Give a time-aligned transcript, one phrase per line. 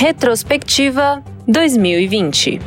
[0.00, 2.60] Retrospectiva 2020.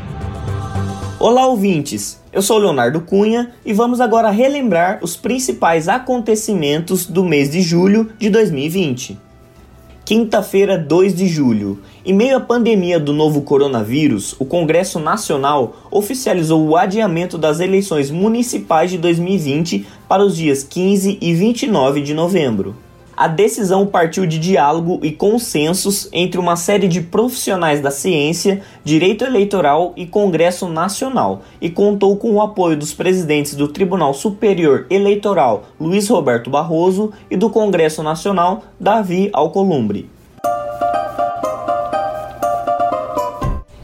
[1.17, 2.21] Olá, ouvintes!
[2.33, 8.09] Eu sou Leonardo Cunha e vamos agora relembrar os principais acontecimentos do mês de julho
[8.19, 9.17] de 2020.
[10.03, 11.79] Quinta-feira, 2 de julho.
[12.05, 18.11] Em meio à pandemia do novo coronavírus, o Congresso Nacional oficializou o adiamento das eleições
[18.11, 22.75] municipais de 2020 para os dias 15 e 29 de novembro.
[23.15, 29.25] A decisão partiu de diálogo e consensos entre uma série de profissionais da ciência, direito
[29.25, 35.63] eleitoral e Congresso Nacional e contou com o apoio dos presidentes do Tribunal Superior Eleitoral
[35.79, 40.09] Luiz Roberto Barroso e do Congresso Nacional Davi Alcolumbre.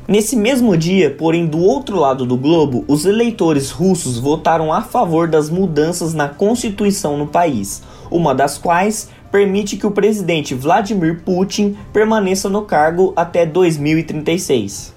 [0.08, 5.28] Nesse mesmo dia, porém do outro lado do globo, os eleitores russos votaram a favor
[5.28, 11.78] das mudanças na Constituição no país, uma das quais permite que o presidente Vladimir Putin
[11.92, 14.96] permaneça no cargo até 2036.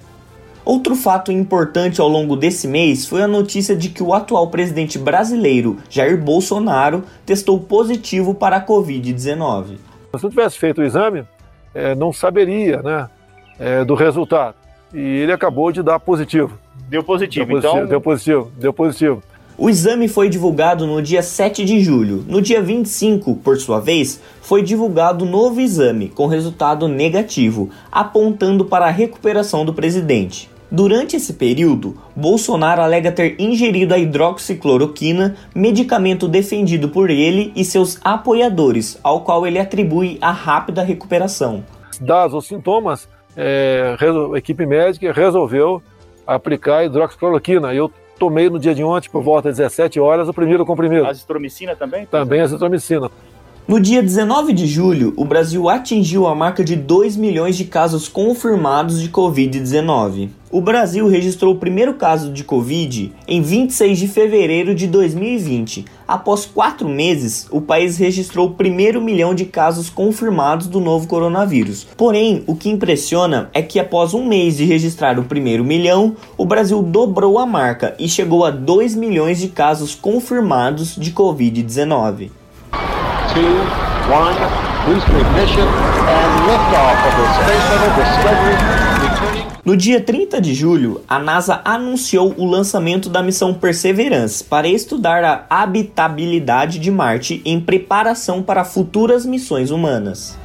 [0.63, 4.99] Outro fato importante ao longo desse mês foi a notícia de que o atual presidente
[4.99, 9.77] brasileiro, Jair Bolsonaro, testou positivo para a Covid-19.
[10.15, 11.23] Se não tivesse feito o exame,
[11.73, 13.09] é, não saberia né,
[13.59, 14.55] é, do resultado.
[14.93, 16.59] E ele acabou de dar positivo.
[16.87, 17.87] Deu positivo, deu positivo então.
[17.87, 19.23] Deu positivo, deu positivo.
[19.57, 22.23] O exame foi divulgado no dia 7 de julho.
[22.27, 28.85] No dia 25, por sua vez, foi divulgado novo exame com resultado negativo, apontando para
[28.85, 30.49] a recuperação do presidente.
[30.71, 37.99] Durante esse período, Bolsonaro alega ter ingerido a hidroxicloroquina, medicamento defendido por ele e seus
[38.01, 41.65] apoiadores, ao qual ele atribui a rápida recuperação.
[41.99, 43.97] Dados os sintomas, é,
[44.33, 45.83] a equipe médica resolveu
[46.25, 47.73] aplicar hidroxicloroquina.
[47.73, 47.91] Eu
[48.21, 51.07] tomei no dia de ontem, por volta das 17 horas, o primeiro comprimido.
[51.07, 52.05] Azitromicina também?
[52.05, 53.09] Também azitromicina.
[53.67, 58.07] No dia 19 de julho, o Brasil atingiu a marca de 2 milhões de casos
[58.07, 60.29] confirmados de Covid-19.
[60.51, 65.85] O Brasil registrou o primeiro caso de Covid em 26 de fevereiro de 2020.
[66.07, 71.87] Após quatro meses, o país registrou o primeiro milhão de casos confirmados do novo coronavírus.
[71.95, 76.45] Porém, o que impressiona é que após um mês de registrar o primeiro milhão, o
[76.45, 82.40] Brasil dobrou a marca e chegou a 2 milhões de casos confirmados de Covid-19
[83.33, 83.55] two,
[84.11, 84.35] one,
[84.85, 88.81] boost ignition, and liftoff of the Space Shuttle Discovery.
[89.63, 95.23] No dia 30 de julho, a NASA anunciou o lançamento da missão Perseverance para estudar
[95.23, 100.37] a habitabilidade de Marte em preparação para futuras missões humanas.